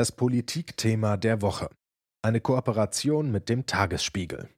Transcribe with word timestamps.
Das 0.00 0.12
Politikthema 0.12 1.18
der 1.18 1.42
Woche. 1.42 1.68
Eine 2.22 2.40
Kooperation 2.40 3.30
mit 3.30 3.50
dem 3.50 3.66
Tagesspiegel. 3.66 4.48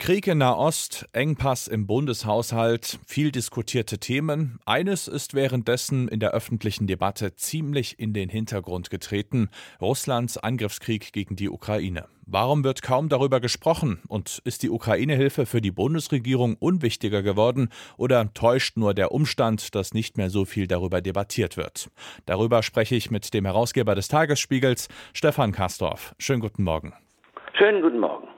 Krieg 0.00 0.26
in 0.26 0.38
Nahost, 0.38 1.06
Engpass 1.12 1.68
im 1.68 1.86
Bundeshaushalt, 1.86 2.98
viel 3.06 3.30
diskutierte 3.30 3.98
Themen. 3.98 4.58
Eines 4.64 5.08
ist 5.08 5.34
währenddessen 5.34 6.08
in 6.08 6.20
der 6.20 6.30
öffentlichen 6.30 6.86
Debatte 6.86 7.36
ziemlich 7.36 8.00
in 8.00 8.14
den 8.14 8.30
Hintergrund 8.30 8.88
getreten: 8.88 9.50
Russlands 9.78 10.38
Angriffskrieg 10.38 11.12
gegen 11.12 11.36
die 11.36 11.50
Ukraine. 11.50 12.06
Warum 12.24 12.64
wird 12.64 12.80
kaum 12.80 13.10
darüber 13.10 13.40
gesprochen? 13.40 14.00
Und 14.08 14.40
ist 14.44 14.62
die 14.62 14.70
Ukraine-Hilfe 14.70 15.44
für 15.44 15.60
die 15.60 15.70
Bundesregierung 15.70 16.56
unwichtiger 16.58 17.22
geworden? 17.22 17.68
Oder 17.98 18.32
täuscht 18.32 18.78
nur 18.78 18.94
der 18.94 19.12
Umstand, 19.12 19.74
dass 19.74 19.92
nicht 19.92 20.16
mehr 20.16 20.30
so 20.30 20.46
viel 20.46 20.66
darüber 20.66 21.02
debattiert 21.02 21.58
wird? 21.58 21.90
Darüber 22.24 22.62
spreche 22.62 22.96
ich 22.96 23.10
mit 23.10 23.34
dem 23.34 23.44
Herausgeber 23.44 23.94
des 23.94 24.08
Tagesspiegels, 24.08 24.88
Stefan 25.12 25.52
Kastorf. 25.52 26.14
Schönen 26.18 26.40
guten 26.40 26.64
Morgen. 26.64 26.94
Schönen 27.52 27.82
guten 27.82 28.00
Morgen. 28.00 28.29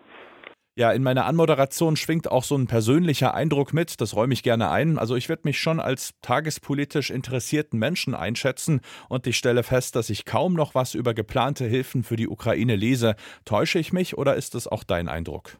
Ja, 0.75 0.91
in 0.91 1.03
meiner 1.03 1.27
Anmoderation 1.27 1.97
schwingt 1.97 2.31
auch 2.31 2.45
so 2.45 2.57
ein 2.57 2.67
persönlicher 2.67 3.35
Eindruck 3.35 3.75
mit, 3.75 4.01
das 4.01 4.17
räume 4.17 4.33
ich 4.33 4.43
gerne 4.43 4.71
ein. 4.71 4.99
Also 4.99 5.17
ich 5.17 5.29
würde 5.29 5.43
mich 5.45 5.59
schon 5.59 5.81
als 5.81 6.19
tagespolitisch 6.23 7.11
interessierten 7.11 7.79
Menschen 7.79 8.15
einschätzen 8.15 8.81
und 9.11 9.27
ich 9.27 9.37
stelle 9.37 9.65
fest, 9.65 9.97
dass 9.97 10.09
ich 10.09 10.25
kaum 10.25 10.55
noch 10.55 10.75
was 10.75 10.95
über 10.95 11.13
geplante 11.13 11.67
Hilfen 11.67 12.05
für 12.05 12.17
die 12.17 12.27
Ukraine 12.27 12.75
lese. 12.75 13.17
Täusche 13.45 13.79
ich 13.81 13.93
mich 13.93 14.17
oder 14.17 14.35
ist 14.35 14.55
das 14.55 14.67
auch 14.67 14.83
dein 14.83 15.09
Eindruck? 15.09 15.59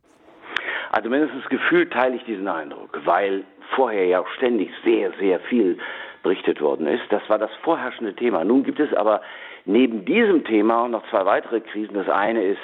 Also 0.93 1.11
mindestens 1.11 1.47
gefühlt 1.51 1.93
teile 1.93 2.17
ich 2.17 2.25
diesen 2.25 2.49
Eindruck, 2.49 2.99
weil 3.05 3.45
vorher 3.77 4.07
ja 4.07 4.21
auch 4.21 4.29
ständig 4.39 4.71
sehr, 4.83 5.13
sehr 5.21 5.41
viel 5.41 5.77
berichtet 6.23 6.63
worden 6.63 6.87
ist. 6.87 7.05
Das 7.11 7.23
war 7.29 7.39
das 7.39 7.51
vorherrschende 7.63 8.17
Thema. 8.17 8.45
Nun 8.45 8.65
gibt 8.65 8.81
es 8.81 8.95
aber 8.95 9.21
neben 9.67 10.07
diesem 10.07 10.43
Thema 10.43 10.89
noch 10.89 11.07
zwei 11.11 11.27
weitere 11.27 11.61
Krisen. 11.61 11.93
Das 11.93 12.09
eine 12.09 12.43
ist 12.43 12.61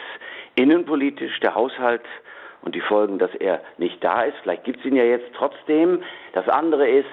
innenpolitisch, 0.54 1.38
der 1.40 1.54
Haushalt 1.54 2.04
und 2.62 2.74
die 2.74 2.80
Folgen, 2.80 3.18
dass 3.18 3.34
er 3.34 3.60
nicht 3.78 4.02
da 4.02 4.22
ist. 4.22 4.36
Vielleicht 4.42 4.64
gibt 4.64 4.80
es 4.80 4.86
ihn 4.86 4.96
ja 4.96 5.04
jetzt 5.04 5.32
trotzdem. 5.34 6.02
Das 6.32 6.48
andere 6.48 6.88
ist, 6.88 7.06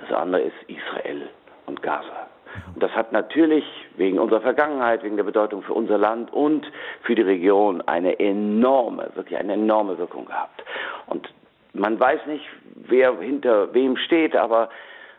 das 0.00 0.12
andere 0.12 0.42
ist 0.42 0.56
Israel 0.66 1.28
und 1.66 1.82
Gaza. 1.82 2.28
Und 2.74 2.82
das 2.82 2.92
hat 2.92 3.12
natürlich 3.12 3.64
wegen 3.96 4.18
unserer 4.18 4.40
Vergangenheit, 4.40 5.02
wegen 5.02 5.16
der 5.16 5.24
Bedeutung 5.24 5.62
für 5.62 5.72
unser 5.72 5.98
Land 5.98 6.32
und 6.32 6.70
für 7.02 7.14
die 7.14 7.22
Region 7.22 7.80
eine 7.82 8.18
enorme, 8.20 9.10
wirklich 9.14 9.38
eine 9.38 9.54
enorme 9.54 9.98
Wirkung 9.98 10.26
gehabt. 10.26 10.62
Und 11.06 11.28
man 11.72 11.98
weiß 11.98 12.26
nicht, 12.26 12.44
wer 12.74 13.18
hinter 13.18 13.74
wem 13.74 13.96
steht, 13.96 14.36
aber 14.36 14.68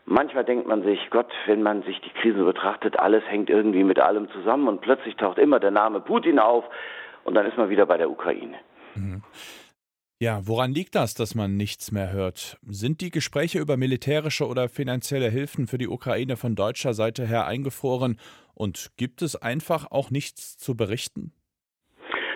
manchmal 0.06 0.45
denkt 0.45 0.67
man 0.67 0.84
sich, 0.84 1.09
Gott, 1.09 1.31
wenn 1.45 1.64
man 1.64 1.84
sich 1.84 2.00
die 2.02 2.12
Krise 2.12 2.44
betrachtet, 2.44 3.00
alles 3.00 3.23
hängt 3.28 3.50
irgendwie 3.50 3.84
mit 3.84 4.00
allem 4.00 4.30
zusammen 4.30 4.67
und 4.67 4.81
plötzlich 4.81 5.16
taucht 5.17 5.38
immer 5.38 5.59
der 5.59 5.72
Name 5.72 6.00
Putin 6.00 6.40
auf 6.40 6.64
und 7.25 7.34
dann 7.34 7.45
ist 7.45 7.58
man 7.58 7.69
wieder 7.69 7.86
bei 7.86 7.97
der 7.97 8.09
Ukraine. 8.09 8.56
Mhm. 8.96 9.22
Ja, 10.22 10.48
woran 10.48 10.72
liegt 10.72 10.96
das, 10.96 11.14
dass 11.14 11.36
man 11.36 11.58
nichts 11.58 11.92
mehr 11.92 12.14
hört? 12.14 12.58
Sind 12.66 13.02
die 13.02 13.12
Gespräche 13.12 13.60
über 13.60 13.76
militärische 13.76 14.48
oder 14.48 14.70
finanzielle 14.70 15.30
Hilfen 15.30 15.68
für 15.68 15.78
die 15.78 15.90
Ukraine 15.90 16.38
von 16.38 16.56
deutscher 16.56 16.94
Seite 16.94 17.28
her 17.28 17.46
eingefroren 17.48 18.18
und 18.54 18.92
gibt 18.96 19.22
es 19.22 19.36
einfach 19.36 19.92
auch 19.92 20.12
nichts 20.12 20.58
zu 20.58 20.78
berichten? 20.78 21.34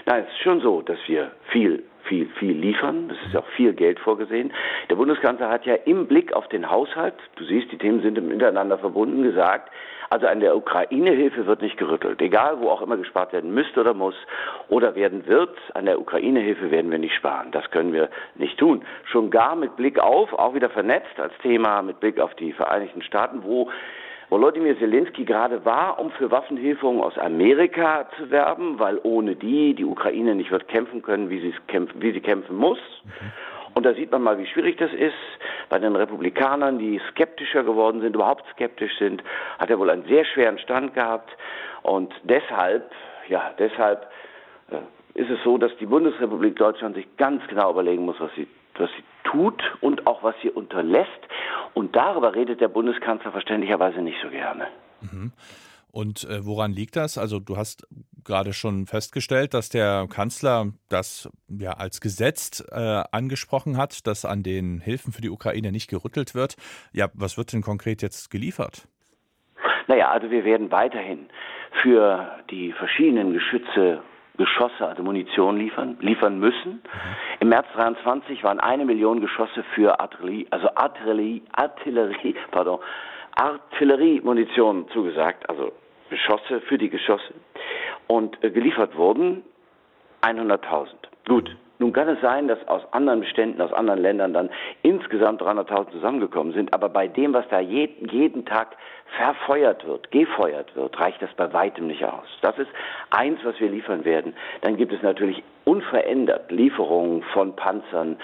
Nein, 0.05 0.25
es 0.25 0.29
ist 0.29 0.43
schon 0.43 0.59
so, 0.59 0.81
dass 0.81 0.99
wir 1.07 1.31
viel, 1.51 1.83
viel, 2.09 2.27
viel 2.39 2.57
liefern. 2.57 3.09
Es 3.11 3.29
ist 3.29 3.37
auch 3.37 3.47
viel 3.55 3.73
Geld 3.73 3.99
vorgesehen. 3.99 4.51
Der 4.89 4.95
Bundeskanzler 4.95 5.49
hat 5.49 5.65
ja 5.65 5.75
im 5.75 6.07
Blick 6.07 6.33
auf 6.33 6.49
den 6.49 6.69
Haushalt, 6.69 7.13
du 7.35 7.45
siehst, 7.45 7.71
die 7.71 7.77
Themen 7.77 8.01
sind 8.01 8.21
miteinander 8.27 8.77
verbunden, 8.77 9.23
gesagt, 9.23 9.71
also 10.09 10.25
an 10.25 10.39
der 10.39 10.57
Ukraine-Hilfe 10.57 11.45
wird 11.45 11.61
nicht 11.61 11.77
gerüttelt. 11.77 12.19
Egal, 12.19 12.59
wo 12.59 12.69
auch 12.69 12.81
immer 12.81 12.97
gespart 12.97 13.31
werden 13.31 13.53
müsste 13.53 13.79
oder 13.79 13.93
muss 13.93 14.15
oder 14.67 14.95
werden 14.95 15.27
wird, 15.27 15.55
an 15.75 15.85
der 15.85 16.01
Ukraine-Hilfe 16.01 16.71
werden 16.71 16.89
wir 16.89 16.97
nicht 16.97 17.13
sparen. 17.13 17.51
Das 17.51 17.69
können 17.69 17.93
wir 17.93 18.09
nicht 18.33 18.57
tun. 18.57 18.83
Schon 19.05 19.29
gar 19.29 19.55
mit 19.55 19.75
Blick 19.75 19.99
auf, 19.99 20.33
auch 20.33 20.55
wieder 20.55 20.69
vernetzt 20.69 21.19
als 21.19 21.33
Thema, 21.43 21.83
mit 21.83 21.99
Blick 21.99 22.19
auf 22.19 22.33
die 22.35 22.53
Vereinigten 22.53 23.03
Staaten, 23.03 23.43
wo 23.43 23.69
Volodymyr 24.29 24.77
Zelensky 24.77 25.25
gerade 25.25 25.65
war, 25.65 25.99
um 25.99 26.11
für 26.11 26.29
Waffenhilfungen 26.29 27.01
aus 27.01 27.17
Amerika 27.17 28.07
zu 28.17 28.29
werben, 28.29 28.77
weil 28.77 28.99
ohne 29.03 29.35
die 29.35 29.73
die 29.73 29.85
Ukraine 29.85 30.35
nicht 30.35 30.51
wird 30.51 30.67
kämpfen 30.67 31.01
können, 31.01 31.29
wie 31.29 31.39
sie, 31.39 31.53
kämpfen, 31.67 32.01
wie 32.01 32.11
sie 32.11 32.21
kämpfen 32.21 32.55
muss. 32.55 32.79
Mhm. 33.03 33.31
Und 33.73 33.85
da 33.85 33.93
sieht 33.93 34.11
man 34.11 34.21
mal, 34.21 34.37
wie 34.37 34.45
schwierig 34.45 34.77
das 34.77 34.91
ist. 34.91 35.15
Bei 35.69 35.79
den 35.79 35.95
Republikanern, 35.95 36.79
die 36.79 36.99
skeptischer 37.11 37.63
geworden 37.63 38.01
sind, 38.01 38.15
überhaupt 38.15 38.45
skeptisch 38.51 38.97
sind, 38.97 39.23
hat 39.57 39.69
er 39.69 39.79
wohl 39.79 39.89
einen 39.89 40.05
sehr 40.05 40.25
schweren 40.25 40.59
Stand 40.59 40.93
gehabt. 40.93 41.31
Und 41.81 42.13
deshalb, 42.23 42.91
ja, 43.27 43.53
deshalb 43.57 44.07
äh, 44.71 45.19
ist 45.19 45.29
es 45.29 45.39
so, 45.43 45.57
dass 45.57 45.71
die 45.77 45.85
Bundesrepublik 45.85 46.55
Deutschland 46.55 46.95
sich 46.95 47.07
ganz 47.17 47.45
genau 47.47 47.71
überlegen 47.71 48.05
muss, 48.05 48.19
was 48.19 48.31
sie, 48.35 48.47
was 48.75 48.89
sie 48.91 49.03
tut 49.23 49.61
und 49.81 50.07
auch 50.07 50.23
was 50.23 50.35
sie 50.41 50.49
unterlässt. 50.49 51.09
Und 51.73 51.95
darüber 51.95 52.35
redet 52.35 52.61
der 52.61 52.67
Bundeskanzler 52.67 53.31
verständlicherweise 53.31 54.01
nicht 54.01 54.17
so 54.21 54.29
gerne. 54.29 54.67
Mhm. 55.01 55.31
Und 55.91 56.23
äh, 56.25 56.45
woran 56.45 56.71
liegt 56.71 56.95
das? 56.95 57.17
Also 57.17 57.39
du 57.39 57.57
hast 57.57 57.87
gerade 58.23 58.53
schon 58.53 58.85
festgestellt, 58.85 59.53
dass 59.53 59.69
der 59.69 60.07
Kanzler 60.07 60.67
das 60.87 61.29
ja 61.47 61.71
als 61.71 61.99
gesetzt 61.99 62.63
äh, 62.71 63.03
angesprochen 63.11 63.77
hat, 63.77 64.05
dass 64.05 64.23
an 64.23 64.43
den 64.43 64.79
Hilfen 64.81 65.13
für 65.13 65.21
die 65.21 65.31
Ukraine 65.31 65.71
nicht 65.71 65.89
gerüttelt 65.89 66.35
wird. 66.35 66.55
Ja, 66.93 67.07
was 67.13 67.37
wird 67.37 67.53
denn 67.53 67.61
konkret 67.61 68.01
jetzt 68.01 68.29
geliefert? 68.29 68.87
Naja, 69.87 70.11
also 70.11 70.29
wir 70.29 70.45
werden 70.45 70.69
weiterhin 70.69 71.29
für 71.81 72.29
die 72.51 72.71
verschiedenen 72.73 73.33
Geschütze 73.33 74.03
Geschosse, 74.39 74.87
also 74.87 75.03
Munition 75.03 75.57
liefern, 75.57 75.97
liefern 75.99 76.39
müssen. 76.39 76.71
Mhm. 76.71 76.81
Im 77.41 77.49
März 77.49 77.67
23 77.73 78.41
waren 78.43 78.59
eine 78.61 78.85
Million 78.85 79.19
Geschosse 79.19 79.63
für 79.75 79.99
Artillerie, 79.99 80.47
also 80.49 80.69
Artillerie, 80.75 81.43
Artillerie, 81.51 82.35
pardon, 82.51 82.79
Artilleriemunition 83.35 84.87
zugesagt, 84.93 85.47
also 85.49 85.73
Geschosse 86.09 86.61
für 86.61 86.77
die 86.77 86.89
Geschosse 86.89 87.33
und 88.07 88.41
äh, 88.41 88.49
geliefert 88.49 88.95
wurden 88.95 89.43
100.000. 90.21 90.87
Gut, 91.27 91.53
nun 91.77 91.91
kann 91.91 92.07
es 92.07 92.21
sein, 92.21 92.47
dass 92.47 92.65
aus 92.67 92.81
anderen 92.93 93.19
Beständen, 93.19 93.61
aus 93.61 93.73
anderen 93.73 94.01
Ländern 94.01 94.33
dann 94.33 94.49
insgesamt 94.83 95.41
300.000 95.41 95.91
zusammengekommen 95.91 96.53
sind, 96.53 96.73
aber 96.73 96.87
bei 96.87 97.07
dem, 97.07 97.33
was 97.33 97.47
da 97.49 97.59
jeden, 97.59 98.07
jeden 98.07 98.45
Tag 98.45 98.77
verfeuert 99.17 99.85
wird, 99.85 100.11
gefeuert 100.11 100.75
wird, 100.75 100.99
reicht 100.99 101.21
das 101.21 101.33
bei 101.33 101.51
weitem 101.53 101.87
nicht 101.87 102.03
aus. 102.05 102.27
Das 102.41 102.57
ist 102.57 102.69
eins, 103.09 103.39
was 103.43 103.59
wir 103.59 103.69
liefern 103.69 104.05
werden. 104.05 104.35
Dann 104.61 104.77
gibt 104.77 104.93
es 104.93 105.01
natürlich 105.01 105.43
unverändert 105.65 106.51
Lieferungen 106.51 107.23
von 107.33 107.55
Panzern, 107.55 108.17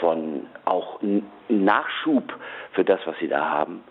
von 0.00 0.46
auch 0.64 1.00
Nachschub 1.48 2.32
für 2.72 2.84
das, 2.84 3.00
was 3.06 3.16
sie 3.18 3.28
da 3.28 3.48
haben. 3.48 3.82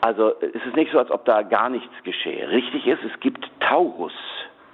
Also 0.00 0.34
es 0.40 0.64
ist 0.66 0.76
nicht 0.76 0.92
so, 0.92 0.98
als 0.98 1.10
ob 1.10 1.24
da 1.24 1.42
gar 1.42 1.68
nichts 1.68 1.94
geschehe. 2.04 2.48
Richtig 2.50 2.86
ist, 2.86 3.02
es 3.04 3.20
gibt 3.20 3.48
Taurus, 3.60 4.12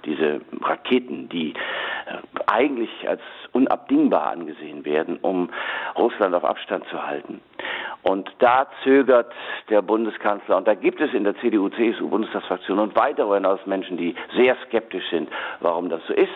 diese 0.05 0.41
Raketen, 0.61 1.29
die 1.29 1.51
äh, 1.51 2.17
eigentlich 2.47 3.07
als 3.07 3.21
unabdingbar 3.53 4.27
angesehen 4.27 4.85
werden, 4.85 5.17
um 5.21 5.49
Russland 5.97 6.35
auf 6.35 6.43
Abstand 6.43 6.85
zu 6.89 7.05
halten. 7.05 7.41
Und 8.07 8.31
da 8.37 8.67
zögert 8.83 9.33
der 9.69 9.81
Bundeskanzler, 9.81 10.57
und 10.57 10.67
da 10.67 10.75
gibt 10.75 11.01
es 11.01 11.11
in 11.15 11.23
der 11.23 11.35
CDU-CSU-Bundestagsfraktion 11.37 12.77
und 12.77 12.95
weit 12.95 13.17
darüber 13.17 13.35
hinaus 13.35 13.59
Menschen, 13.65 13.97
die 13.97 14.13
sehr 14.35 14.55
skeptisch 14.67 15.09
sind, 15.09 15.27
warum 15.59 15.89
das 15.89 16.01
so 16.07 16.13
ist. 16.13 16.29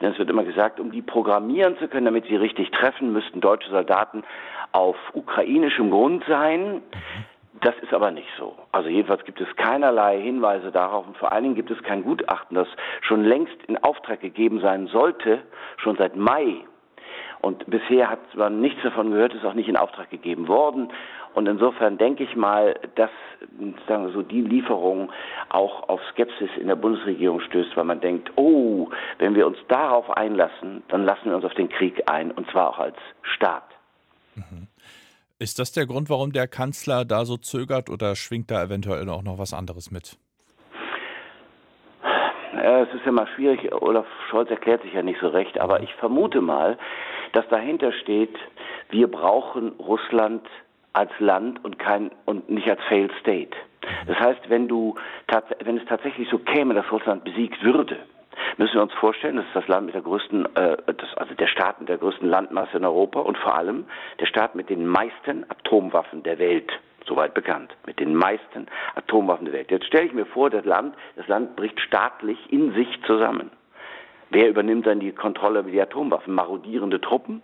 Denn 0.00 0.10
es 0.10 0.18
wird 0.18 0.28
immer 0.28 0.42
gesagt, 0.42 0.80
um 0.80 0.90
die 0.90 1.02
programmieren 1.02 1.78
zu 1.78 1.86
können, 1.86 2.06
damit 2.06 2.26
sie 2.26 2.34
richtig 2.34 2.72
treffen, 2.72 3.12
müssten 3.12 3.40
deutsche 3.40 3.70
Soldaten 3.70 4.24
auf 4.72 4.96
ukrainischem 5.12 5.92
Grund 5.92 6.24
sein. 6.26 6.82
Das 7.60 7.76
ist 7.82 7.94
aber 7.94 8.10
nicht 8.10 8.28
so. 8.36 8.56
Also 8.72 8.88
jedenfalls 8.88 9.24
gibt 9.24 9.40
es 9.40 9.48
keinerlei 9.54 10.20
Hinweise 10.20 10.72
darauf 10.72 11.06
und 11.06 11.16
vor 11.16 11.30
allen 11.30 11.44
Dingen 11.44 11.54
gibt 11.54 11.70
es 11.70 11.80
kein 11.84 12.02
Gutachten, 12.02 12.56
das 12.56 12.68
schon 13.02 13.22
längst 13.22 13.56
in 13.68 13.78
Auftrag 13.78 14.20
gegeben 14.20 14.58
sein 14.58 14.88
sollte, 14.88 15.38
schon 15.76 15.96
seit 15.96 16.16
Mai. 16.16 16.64
Und 17.46 17.64
bisher 17.70 18.10
hat 18.10 18.34
man 18.34 18.60
nichts 18.60 18.82
davon 18.82 19.12
gehört, 19.12 19.32
ist 19.32 19.44
auch 19.44 19.54
nicht 19.54 19.68
in 19.68 19.76
Auftrag 19.76 20.10
gegeben 20.10 20.48
worden. 20.48 20.88
Und 21.32 21.46
insofern 21.46 21.96
denke 21.96 22.24
ich 22.24 22.34
mal, 22.34 22.74
dass 22.96 23.10
sagen 23.86 24.06
wir 24.06 24.12
so 24.12 24.22
die 24.22 24.40
Lieferung 24.40 25.12
auch 25.50 25.88
auf 25.88 26.00
Skepsis 26.10 26.50
in 26.60 26.66
der 26.66 26.74
Bundesregierung 26.74 27.38
stößt, 27.38 27.76
weil 27.76 27.84
man 27.84 28.00
denkt, 28.00 28.32
oh, 28.34 28.90
wenn 29.18 29.36
wir 29.36 29.46
uns 29.46 29.58
darauf 29.68 30.10
einlassen, 30.10 30.82
dann 30.88 31.04
lassen 31.04 31.26
wir 31.26 31.36
uns 31.36 31.44
auf 31.44 31.54
den 31.54 31.68
Krieg 31.68 32.02
ein 32.06 32.32
und 32.32 32.50
zwar 32.50 32.70
auch 32.70 32.78
als 32.80 32.96
Staat. 33.22 33.68
Mhm. 34.34 34.66
Ist 35.38 35.60
das 35.60 35.70
der 35.70 35.86
Grund, 35.86 36.10
warum 36.10 36.32
der 36.32 36.48
Kanzler 36.48 37.04
da 37.04 37.24
so 37.24 37.36
zögert 37.36 37.90
oder 37.90 38.16
schwingt 38.16 38.50
da 38.50 38.60
eventuell 38.60 39.08
auch 39.08 39.22
noch 39.22 39.38
was 39.38 39.54
anderes 39.54 39.92
mit? 39.92 40.18
Es 42.62 42.94
ist 42.94 43.04
ja 43.04 43.12
mal 43.12 43.26
schwierig, 43.34 43.72
Olaf 43.72 44.06
Scholz 44.30 44.50
erklärt 44.50 44.82
sich 44.82 44.94
ja 44.94 45.02
nicht 45.02 45.20
so 45.20 45.28
recht, 45.28 45.58
aber 45.60 45.82
ich 45.82 45.92
vermute 45.94 46.40
mal, 46.40 46.78
dass 47.32 47.48
dahinter 47.48 47.92
steht, 47.92 48.36
wir 48.90 49.10
brauchen 49.10 49.72
Russland 49.78 50.46
als 50.92 51.10
Land 51.18 51.64
und 51.64 51.78
kein 51.78 52.10
und 52.24 52.48
nicht 52.48 52.68
als 52.68 52.82
Failed 52.88 53.12
State. 53.20 53.56
Das 54.06 54.18
heißt, 54.18 54.48
wenn 54.48 54.68
du 54.68 54.94
wenn 55.62 55.76
es 55.76 55.84
tatsächlich 55.86 56.28
so 56.30 56.38
käme, 56.38 56.74
dass 56.74 56.90
Russland 56.90 57.24
besiegt 57.24 57.62
würde, 57.62 57.98
müssen 58.56 58.74
wir 58.74 58.82
uns 58.82 58.94
vorstellen, 58.94 59.36
das 59.36 59.46
ist 59.46 59.56
das 59.56 59.68
Land 59.68 59.86
mit 59.86 59.94
der 59.94 60.02
größten, 60.02 60.46
äh, 60.56 60.76
das, 60.86 61.16
also 61.16 61.34
der 61.34 61.46
Staat 61.46 61.80
mit 61.80 61.88
der 61.88 61.98
größten 61.98 62.28
Landmasse 62.28 62.76
in 62.76 62.84
Europa 62.84 63.20
und 63.20 63.36
vor 63.38 63.54
allem 63.54 63.84
der 64.20 64.26
Staat 64.26 64.54
mit 64.54 64.70
den 64.70 64.86
meisten 64.86 65.44
Atomwaffen 65.48 66.22
der 66.22 66.38
Welt 66.38 66.72
soweit 67.06 67.34
bekannt, 67.34 67.74
mit 67.86 68.00
den 68.00 68.14
meisten 68.14 68.66
Atomwaffen 68.94 69.46
der 69.46 69.54
Welt. 69.54 69.70
Jetzt 69.70 69.86
stelle 69.86 70.06
ich 70.06 70.12
mir 70.12 70.26
vor, 70.26 70.50
das 70.50 70.64
Land, 70.64 70.94
das 71.16 71.28
Land 71.28 71.56
bricht 71.56 71.80
staatlich 71.80 72.38
in 72.52 72.72
sich 72.74 72.88
zusammen. 73.06 73.50
Wer 74.30 74.48
übernimmt 74.48 74.86
dann 74.86 75.00
die 75.00 75.12
Kontrolle 75.12 75.60
über 75.60 75.70
die 75.70 75.80
Atomwaffen? 75.80 76.34
Marodierende 76.34 77.00
Truppen? 77.00 77.42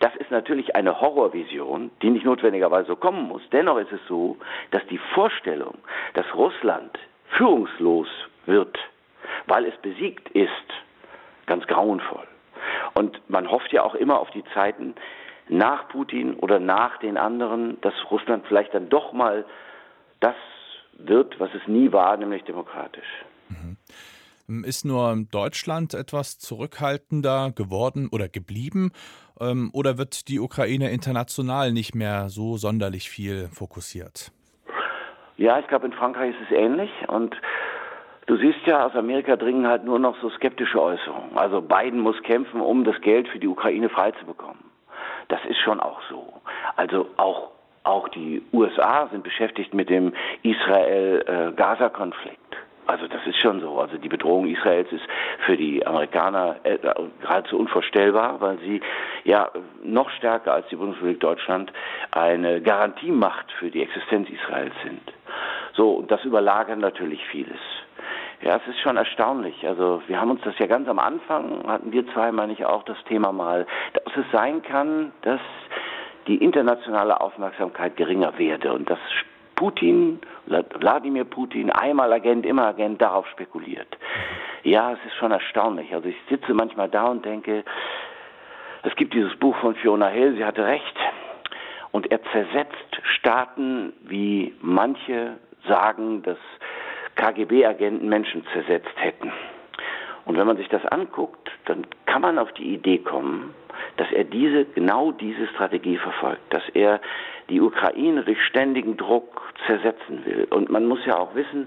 Das 0.00 0.14
ist 0.16 0.30
natürlich 0.30 0.76
eine 0.76 1.00
Horrorvision, 1.00 1.90
die 2.02 2.10
nicht 2.10 2.24
notwendigerweise 2.24 2.88
so 2.88 2.96
kommen 2.96 3.28
muss. 3.28 3.42
Dennoch 3.50 3.78
ist 3.78 3.92
es 3.92 4.00
so, 4.06 4.36
dass 4.70 4.86
die 4.86 4.98
Vorstellung, 5.14 5.78
dass 6.14 6.26
Russland 6.34 6.98
führungslos 7.30 8.08
wird, 8.46 8.78
weil 9.46 9.64
es 9.64 9.76
besiegt 9.78 10.28
ist, 10.30 10.50
ganz 11.46 11.66
grauenvoll. 11.66 12.26
Und 12.94 13.20
man 13.28 13.50
hofft 13.50 13.72
ja 13.72 13.82
auch 13.82 13.94
immer 13.94 14.20
auf 14.20 14.30
die 14.30 14.44
Zeiten 14.54 14.94
nach 15.48 15.88
Putin 15.88 16.34
oder 16.34 16.60
nach 16.60 16.98
den 16.98 17.16
anderen, 17.16 17.80
dass 17.80 17.94
Russland 18.10 18.44
vielleicht 18.46 18.74
dann 18.74 18.88
doch 18.88 19.12
mal 19.12 19.44
das 20.20 20.36
wird, 20.98 21.38
was 21.38 21.50
es 21.54 21.66
nie 21.66 21.92
war, 21.92 22.16
nämlich 22.16 22.44
demokratisch. 22.44 23.06
Mhm. 23.48 23.76
Ist 24.64 24.86
nur 24.86 25.14
Deutschland 25.30 25.92
etwas 25.92 26.38
zurückhaltender 26.38 27.52
geworden 27.54 28.08
oder 28.10 28.28
geblieben? 28.28 28.92
Ähm, 29.40 29.70
oder 29.74 29.98
wird 29.98 30.28
die 30.28 30.40
Ukraine 30.40 30.90
international 30.90 31.72
nicht 31.72 31.94
mehr 31.94 32.30
so 32.30 32.56
sonderlich 32.56 33.10
viel 33.10 33.48
fokussiert? 33.48 34.32
Ja, 35.36 35.58
ich 35.58 35.68
glaube, 35.68 35.86
in 35.86 35.92
Frankreich 35.92 36.34
ist 36.34 36.50
es 36.50 36.56
ähnlich. 36.56 36.90
Und 37.08 37.36
du 38.26 38.36
siehst 38.38 38.60
ja, 38.64 38.86
aus 38.86 38.94
Amerika 38.94 39.36
dringen 39.36 39.66
halt 39.66 39.84
nur 39.84 39.98
noch 39.98 40.20
so 40.20 40.30
skeptische 40.30 40.80
Äußerungen. 40.80 41.36
Also 41.36 41.60
Biden 41.60 42.00
muss 42.00 42.20
kämpfen, 42.22 42.60
um 42.60 42.84
das 42.84 43.00
Geld 43.02 43.28
für 43.28 43.38
die 43.38 43.48
Ukraine 43.48 43.90
freizubekommen. 43.90 44.67
Schon 45.68 45.80
auch 45.80 46.00
so. 46.08 46.24
Also 46.76 47.08
auch 47.18 47.50
auch 47.84 48.08
die 48.08 48.42
USA 48.54 49.06
sind 49.10 49.22
beschäftigt 49.22 49.74
mit 49.74 49.90
dem 49.90 50.14
Israel-Gaza-Konflikt. 50.42 52.38
Also 52.86 53.06
das 53.06 53.20
ist 53.26 53.38
schon 53.38 53.60
so. 53.60 53.78
Also 53.78 53.98
die 53.98 54.08
Bedrohung 54.08 54.46
Israels 54.46 54.90
ist 54.90 55.04
für 55.44 55.58
die 55.58 55.86
Amerikaner 55.86 56.56
äh, 56.62 56.78
geradezu 57.20 57.58
unvorstellbar, 57.58 58.40
weil 58.40 58.56
sie 58.60 58.80
ja 59.24 59.50
noch 59.82 60.08
stärker 60.10 60.54
als 60.54 60.66
die 60.68 60.76
Bundesrepublik 60.76 61.20
Deutschland 61.20 61.70
eine 62.12 62.62
Garantiemacht 62.62 63.52
für 63.58 63.70
die 63.70 63.82
Existenz 63.82 64.30
Israels 64.30 64.72
sind. 64.82 65.02
So, 65.74 66.02
das 66.08 66.24
überlagert 66.24 66.78
natürlich 66.78 67.22
vieles. 67.26 67.60
Ja, 68.40 68.56
es 68.56 68.66
ist 68.68 68.80
schon 68.80 68.96
erstaunlich. 68.96 69.66
Also 69.66 70.00
wir 70.06 70.20
haben 70.20 70.30
uns 70.30 70.40
das 70.42 70.58
ja 70.58 70.66
ganz 70.66 70.88
am 70.88 70.98
Anfang, 70.98 71.66
hatten 71.66 71.92
wir 71.92 72.06
zwei, 72.12 72.30
meine 72.30 72.52
ich 72.52 72.64
auch, 72.64 72.84
das 72.84 73.02
Thema 73.04 73.32
mal, 73.32 73.66
dass 73.94 74.16
es 74.16 74.30
sein 74.30 74.62
kann, 74.62 75.12
dass 75.22 75.40
die 76.28 76.36
internationale 76.36 77.20
Aufmerksamkeit 77.20 77.96
geringer 77.96 78.38
werde 78.38 78.72
und 78.72 78.88
das 78.88 78.98
Putin, 79.56 80.20
Wladimir 80.46 81.24
Putin, 81.24 81.72
einmal 81.72 82.12
Agent, 82.12 82.46
immer 82.46 82.66
Agent, 82.66 83.02
darauf 83.02 83.26
spekuliert. 83.26 83.88
Ja, 84.62 84.92
es 84.92 84.98
ist 85.04 85.16
schon 85.16 85.32
erstaunlich. 85.32 85.92
Also 85.92 86.08
ich 86.08 86.16
sitze 86.28 86.54
manchmal 86.54 86.88
da 86.88 87.06
und 87.06 87.24
denke, 87.24 87.64
es 88.84 88.94
gibt 88.94 89.14
dieses 89.14 89.34
Buch 89.36 89.56
von 89.56 89.74
Fiona 89.74 90.08
Hill, 90.08 90.36
sie 90.36 90.44
hatte 90.44 90.64
recht. 90.64 90.96
Und 91.90 92.08
er 92.12 92.22
zersetzt 92.30 93.00
Staaten, 93.02 93.92
wie 94.02 94.54
manche 94.60 95.38
sagen, 95.66 96.22
dass 96.22 96.38
KGB-Agenten 97.18 98.08
Menschen 98.08 98.46
zersetzt 98.52 98.94
hätten. 98.96 99.32
Und 100.24 100.36
wenn 100.36 100.46
man 100.46 100.56
sich 100.56 100.68
das 100.68 100.84
anguckt, 100.86 101.50
dann 101.66 101.86
kann 102.06 102.22
man 102.22 102.38
auf 102.38 102.52
die 102.52 102.74
Idee 102.74 102.98
kommen, 102.98 103.54
dass 103.96 104.10
er 104.12 104.24
diese, 104.24 104.64
genau 104.64 105.12
diese 105.12 105.46
Strategie 105.48 105.96
verfolgt, 105.96 106.42
dass 106.50 106.62
er 106.74 107.00
die 107.48 107.60
Ukraine 107.60 108.22
durch 108.22 108.42
ständigen 108.44 108.96
Druck 108.96 109.42
zersetzen 109.66 110.24
will. 110.24 110.46
Und 110.50 110.70
man 110.70 110.86
muss 110.86 111.04
ja 111.06 111.18
auch 111.18 111.34
wissen, 111.34 111.66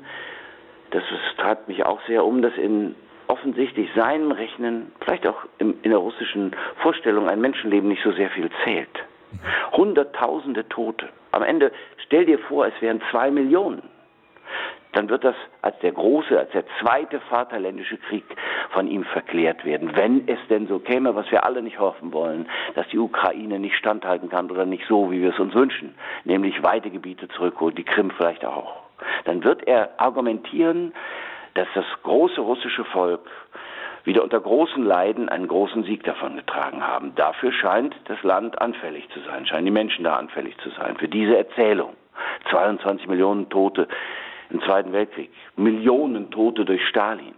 das 0.92 1.04
treibt 1.38 1.68
mich 1.68 1.86
auch 1.86 2.00
sehr 2.08 2.26
um, 2.26 2.42
dass 2.42 2.56
in 2.56 2.96
offensichtlich 3.28 3.90
seinem 3.96 4.32
Rechnen, 4.32 4.92
vielleicht 5.04 5.26
auch 5.26 5.44
in, 5.58 5.80
in 5.84 5.92
der 5.92 6.00
russischen 6.00 6.56
Vorstellung, 6.82 7.30
ein 7.30 7.42
Menschenleben 7.42 7.90
nicht 7.90 8.04
so 8.04 8.12
sehr 8.12 8.30
viel 8.30 8.50
zählt. 8.64 9.06
Hunderttausende 9.72 10.68
Tote. 10.68 11.10
Am 11.32 11.44
Ende 11.44 11.72
stell 12.06 12.26
dir 12.26 12.40
vor, 12.40 12.68
es 12.68 12.74
wären 12.82 13.02
zwei 13.10 13.32
Millionen 13.32 13.82
dann 14.94 15.10
wird 15.10 15.24
das 15.24 15.36
als 15.62 15.78
der 15.80 15.92
große, 15.92 16.38
als 16.38 16.52
der 16.52 16.64
zweite 16.82 17.20
Vaterländische 17.22 17.98
Krieg 17.98 18.26
von 18.72 18.88
ihm 18.88 19.04
verklärt 19.06 19.64
werden. 19.66 19.96
Wenn 19.96 20.28
es 20.28 20.40
denn 20.50 20.68
so 20.68 20.80
käme, 20.80 21.16
was 21.16 21.30
wir 21.32 21.46
alle 21.46 21.62
nicht 21.62 21.80
hoffen 21.80 22.12
wollen, 22.14 22.50
dass 22.76 22.88
die 22.90 23.00
Ukraine 23.00 23.60
nicht 23.60 23.76
standhalten 23.76 24.30
kann 24.30 24.52
oder 24.52 24.66
nicht 24.66 24.86
so, 24.88 25.12
wie 25.12 25.22
wir 25.22 25.30
es 25.30 25.40
uns 25.40 25.54
wünschen, 25.54 25.96
nämlich 26.26 26.62
weite 26.64 26.90
Gebiete 26.90 27.28
zurückholt, 27.30 27.78
die 27.78 27.84
Krim 27.84 28.12
vielleicht 28.12 28.46
auch. 28.46 28.82
Dann 29.26 29.44
wird 29.44 29.68
er 29.68 29.90
argumentieren, 29.98 30.94
dass 31.54 31.68
das 31.74 31.86
große 32.04 32.42
russische 32.42 32.86
Volk 32.86 33.28
wieder 34.04 34.24
unter 34.24 34.40
großen 34.40 34.84
Leiden 34.84 35.30
einen 35.30 35.48
großen 35.48 35.84
Sieg 35.84 36.04
davongetragen 36.04 36.86
haben. 36.86 37.14
Dafür 37.16 37.52
scheint 37.52 37.96
das 38.06 38.22
Land 38.24 38.60
anfällig 38.62 39.08
zu 39.10 39.20
sein, 39.22 39.46
scheinen 39.46 39.66
die 39.66 39.72
Menschen 39.72 40.04
da 40.04 40.16
anfällig 40.16 40.58
zu 40.60 40.70
sein, 40.72 40.98
für 40.98 41.08
diese 41.08 41.38
Erzählung. 41.38 41.94
22 42.50 43.08
Millionen 43.08 43.50
Tote 43.50 43.88
im 44.52 44.62
Zweiten 44.62 44.94
Weltkrieg, 44.94 45.32
Millionen 45.56 46.30
Tote 46.32 46.66
durch 46.66 46.86
Stalin. 46.88 47.36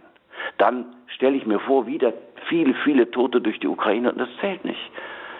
Dann 0.58 0.86
stelle 1.08 1.36
ich 1.36 1.46
mir 1.46 1.60
vor, 1.60 1.86
wieder 1.86 2.12
viele, 2.48 2.74
viele 2.84 3.10
Tote 3.10 3.40
durch 3.40 3.58
die 3.60 3.68
Ukraine 3.68 4.12
und 4.12 4.18
das 4.18 4.28
zählt 4.40 4.64
nicht. 4.64 4.90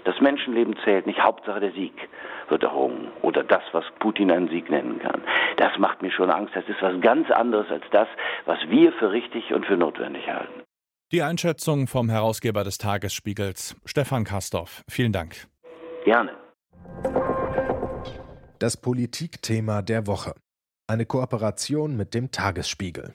Das 0.04 0.20
Menschenleben 0.20 0.76
zählt 0.84 1.06
nicht. 1.06 1.20
Hauptsache 1.20 1.60
der 1.60 1.72
Sieg 1.72 1.94
wird 2.48 2.62
errungen. 2.62 3.08
Oder 3.22 3.42
das, 3.42 3.62
was 3.72 3.84
Putin 4.00 4.30
einen 4.30 4.48
Sieg 4.48 4.70
nennen 4.70 4.98
kann. 4.98 5.22
Das 5.56 5.78
macht 5.78 6.02
mir 6.02 6.10
schon 6.10 6.30
Angst. 6.30 6.54
Das 6.54 6.68
ist 6.68 6.80
was 6.82 7.00
ganz 7.00 7.30
anderes 7.30 7.70
als 7.70 7.84
das, 7.90 8.08
was 8.44 8.58
wir 8.68 8.92
für 8.92 9.12
richtig 9.12 9.54
und 9.54 9.64
für 9.64 9.76
notwendig 9.76 10.28
halten. 10.28 10.62
Die 11.10 11.22
Einschätzung 11.22 11.86
vom 11.86 12.10
Herausgeber 12.10 12.64
des 12.64 12.76
Tagesspiegels, 12.78 13.76
Stefan 13.84 14.24
Kastorf. 14.24 14.82
Vielen 14.90 15.12
Dank. 15.12 15.46
Gerne. 16.04 16.32
Das 18.58 18.76
Politikthema 18.76 19.82
der 19.82 20.06
Woche. 20.06 20.34
Eine 20.86 21.06
Kooperation 21.06 21.96
mit 21.96 22.12
dem 22.12 22.30
Tagesspiegel. 22.30 23.14